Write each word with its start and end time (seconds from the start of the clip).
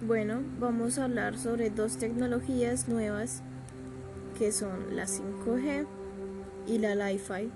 Bueno, 0.00 0.42
vamos 0.60 0.96
a 0.96 1.04
hablar 1.04 1.36
sobre 1.36 1.70
dos 1.70 1.96
tecnologías 1.96 2.86
nuevas 2.86 3.42
que 4.38 4.52
son 4.52 4.94
la 4.94 5.06
5G 5.06 5.86
y 6.68 6.78
la 6.78 6.94
Li-Fi. 6.94 7.50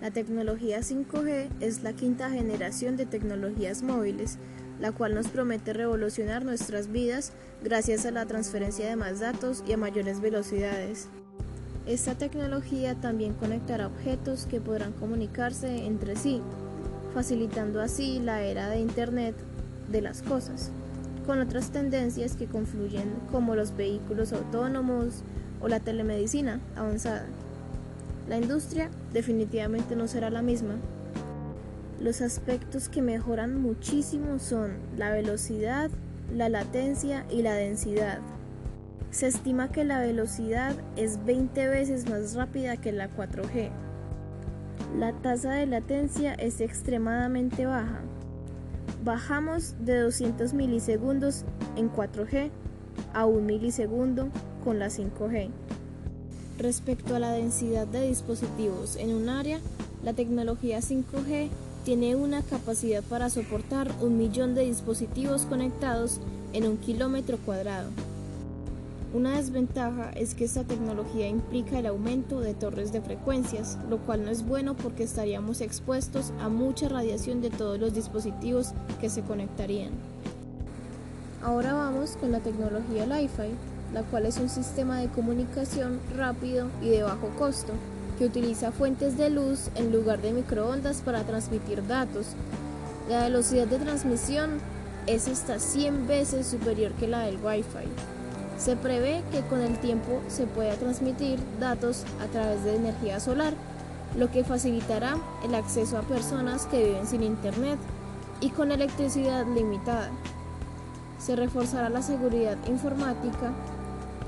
La 0.00 0.10
tecnología 0.10 0.80
5G 0.80 1.48
es 1.60 1.84
la 1.84 1.92
quinta 1.92 2.30
generación 2.30 2.96
de 2.96 3.06
tecnologías 3.06 3.84
móviles, 3.84 4.38
la 4.80 4.90
cual 4.90 5.14
nos 5.14 5.28
promete 5.28 5.72
revolucionar 5.72 6.44
nuestras 6.44 6.90
vidas 6.90 7.32
gracias 7.62 8.06
a 8.06 8.10
la 8.10 8.26
transferencia 8.26 8.88
de 8.88 8.96
más 8.96 9.20
datos 9.20 9.62
y 9.68 9.72
a 9.72 9.76
mayores 9.76 10.20
velocidades. 10.20 11.08
Esta 11.86 12.16
tecnología 12.16 12.96
también 12.96 13.34
conectará 13.34 13.86
objetos 13.86 14.46
que 14.46 14.60
podrán 14.60 14.94
comunicarse 14.94 15.86
entre 15.86 16.16
sí, 16.16 16.42
facilitando 17.14 17.80
así 17.80 18.18
la 18.18 18.42
era 18.42 18.68
de 18.68 18.80
Internet 18.80 19.36
de 19.92 20.02
las 20.02 20.22
cosas, 20.22 20.72
con 21.30 21.38
otras 21.38 21.70
tendencias 21.70 22.34
que 22.34 22.46
confluyen 22.46 23.08
como 23.30 23.54
los 23.54 23.76
vehículos 23.76 24.32
autónomos 24.32 25.22
o 25.60 25.68
la 25.68 25.78
telemedicina 25.78 26.58
avanzada. 26.74 27.24
La 28.28 28.36
industria 28.36 28.90
definitivamente 29.12 29.94
no 29.94 30.08
será 30.08 30.30
la 30.30 30.42
misma. 30.42 30.74
Los 32.00 32.20
aspectos 32.20 32.88
que 32.88 33.00
mejoran 33.00 33.62
muchísimo 33.62 34.40
son 34.40 34.72
la 34.98 35.12
velocidad, 35.12 35.88
la 36.34 36.48
latencia 36.48 37.24
y 37.30 37.42
la 37.42 37.54
densidad. 37.54 38.18
Se 39.12 39.28
estima 39.28 39.70
que 39.70 39.84
la 39.84 40.00
velocidad 40.00 40.74
es 40.96 41.24
20 41.24 41.68
veces 41.68 42.10
más 42.10 42.34
rápida 42.34 42.76
que 42.76 42.90
la 42.90 43.08
4G. 43.08 43.70
La 44.98 45.12
tasa 45.12 45.52
de 45.52 45.66
latencia 45.66 46.34
es 46.34 46.60
extremadamente 46.60 47.66
baja. 47.66 48.00
Bajamos 49.02 49.74
de 49.80 49.98
200 50.00 50.52
milisegundos 50.52 51.44
en 51.76 51.90
4G 51.90 52.50
a 53.14 53.24
1 53.24 53.40
milisegundo 53.40 54.28
con 54.62 54.78
la 54.78 54.88
5G. 54.88 55.48
Respecto 56.58 57.16
a 57.16 57.18
la 57.18 57.32
densidad 57.32 57.86
de 57.86 58.06
dispositivos 58.06 58.96
en 58.96 59.14
un 59.14 59.30
área, 59.30 59.58
la 60.04 60.12
tecnología 60.12 60.80
5G 60.80 61.48
tiene 61.82 62.14
una 62.14 62.42
capacidad 62.42 63.02
para 63.02 63.30
soportar 63.30 63.90
un 64.02 64.18
millón 64.18 64.54
de 64.54 64.66
dispositivos 64.66 65.46
conectados 65.46 66.20
en 66.52 66.66
un 66.66 66.76
kilómetro 66.76 67.38
cuadrado. 67.38 67.88
Una 69.12 69.36
desventaja 69.36 70.12
es 70.12 70.36
que 70.36 70.44
esta 70.44 70.62
tecnología 70.62 71.26
implica 71.26 71.80
el 71.80 71.86
aumento 71.86 72.38
de 72.38 72.54
torres 72.54 72.92
de 72.92 73.00
frecuencias, 73.00 73.76
lo 73.88 73.98
cual 73.98 74.24
no 74.24 74.30
es 74.30 74.46
bueno 74.46 74.76
porque 74.76 75.02
estaríamos 75.02 75.60
expuestos 75.60 76.32
a 76.40 76.48
mucha 76.48 76.88
radiación 76.88 77.40
de 77.40 77.50
todos 77.50 77.80
los 77.80 77.92
dispositivos 77.92 78.68
que 79.00 79.10
se 79.10 79.22
conectarían. 79.22 79.90
Ahora 81.42 81.72
vamos 81.72 82.16
con 82.20 82.30
la 82.30 82.38
tecnología 82.38 83.04
Li-Fi, 83.04 83.50
la 83.92 84.02
cual 84.02 84.26
es 84.26 84.38
un 84.38 84.48
sistema 84.48 85.00
de 85.00 85.08
comunicación 85.08 85.98
rápido 86.16 86.68
y 86.80 86.90
de 86.90 87.02
bajo 87.02 87.30
costo, 87.36 87.72
que 88.16 88.26
utiliza 88.26 88.70
fuentes 88.70 89.18
de 89.18 89.30
luz 89.30 89.70
en 89.74 89.90
lugar 89.90 90.22
de 90.22 90.32
microondas 90.32 91.00
para 91.00 91.24
transmitir 91.24 91.84
datos. 91.88 92.26
La 93.08 93.24
velocidad 93.24 93.66
de 93.66 93.78
transmisión 93.78 94.50
es 95.08 95.26
hasta 95.26 95.58
100 95.58 96.06
veces 96.06 96.46
superior 96.46 96.92
que 96.92 97.08
la 97.08 97.22
del 97.22 97.38
Wi-Fi. 97.42 98.19
Se 98.60 98.76
prevé 98.76 99.24
que 99.32 99.40
con 99.40 99.62
el 99.62 99.78
tiempo 99.78 100.20
se 100.28 100.46
pueda 100.46 100.74
transmitir 100.74 101.38
datos 101.58 102.04
a 102.22 102.26
través 102.26 102.62
de 102.62 102.76
energía 102.76 103.18
solar, 103.18 103.54
lo 104.18 104.30
que 104.30 104.44
facilitará 104.44 105.16
el 105.42 105.54
acceso 105.54 105.96
a 105.96 106.02
personas 106.02 106.66
que 106.66 106.84
viven 106.84 107.06
sin 107.06 107.22
internet 107.22 107.78
y 108.42 108.50
con 108.50 108.70
electricidad 108.70 109.46
limitada. 109.46 110.10
Se 111.18 111.36
reforzará 111.36 111.88
la 111.88 112.02
seguridad 112.02 112.58
informática, 112.66 113.50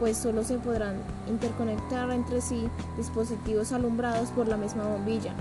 pues 0.00 0.16
solo 0.16 0.44
se 0.44 0.56
podrán 0.56 0.96
interconectar 1.28 2.10
entre 2.10 2.40
sí 2.40 2.70
dispositivos 2.96 3.72
alumbrados 3.72 4.30
por 4.30 4.48
la 4.48 4.56
misma 4.56 4.84
bombilla, 4.86 5.34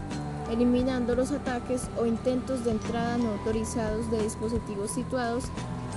eliminando 0.51 1.15
los 1.15 1.31
ataques 1.31 1.83
o 1.97 2.05
intentos 2.05 2.65
de 2.65 2.71
entrada 2.71 3.17
no 3.17 3.31
autorizados 3.31 4.11
de 4.11 4.21
dispositivos 4.21 4.91
situados 4.91 5.45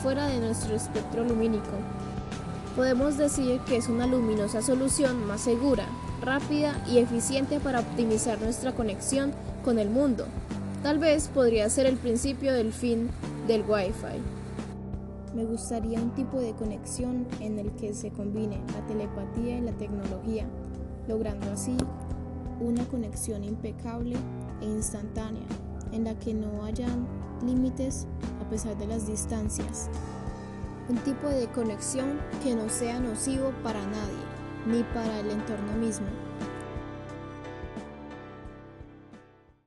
fuera 0.00 0.28
de 0.28 0.38
nuestro 0.38 0.76
espectro 0.76 1.24
lumínico 1.24 1.72
podemos 2.74 3.16
decir 3.16 3.60
que 3.60 3.76
es 3.76 3.88
una 3.88 4.06
luminosa 4.06 4.60
solución 4.60 5.26
más 5.26 5.42
segura, 5.42 5.86
rápida 6.20 6.84
y 6.88 6.98
eficiente 6.98 7.60
para 7.60 7.80
optimizar 7.80 8.40
nuestra 8.40 8.72
conexión 8.72 9.32
con 9.64 9.78
el 9.78 9.90
mundo. 9.90 10.26
Tal 10.82 10.98
vez 10.98 11.28
podría 11.28 11.68
ser 11.70 11.86
el 11.86 11.96
principio 11.96 12.52
del 12.52 12.72
fin 12.72 13.08
del 13.46 13.62
Wi-Fi. 13.62 14.20
Me 15.34 15.44
gustaría 15.44 16.00
un 16.00 16.14
tipo 16.14 16.40
de 16.40 16.52
conexión 16.52 17.26
en 17.40 17.58
el 17.58 17.70
que 17.72 17.94
se 17.94 18.10
combine 18.10 18.60
la 18.72 18.86
telepatía 18.86 19.58
y 19.58 19.60
la 19.60 19.72
tecnología, 19.72 20.46
logrando 21.08 21.50
así 21.50 21.76
una 22.60 22.84
conexión 22.84 23.44
impecable 23.44 24.16
e 24.60 24.64
instantánea, 24.64 25.46
en 25.92 26.04
la 26.04 26.18
que 26.18 26.34
no 26.34 26.64
hayan 26.64 27.06
límites 27.44 28.06
a 28.44 28.48
pesar 28.48 28.76
de 28.76 28.86
las 28.86 29.06
distancias 29.06 29.88
un 30.88 30.96
tipo 30.98 31.28
de 31.28 31.46
conexión 31.48 32.20
que 32.42 32.54
no 32.54 32.68
sea 32.68 33.00
nocivo 33.00 33.52
para 33.62 33.80
nadie, 33.80 34.24
ni 34.66 34.82
para 34.82 35.20
el 35.20 35.30
entorno 35.30 35.72
mismo. 35.74 36.06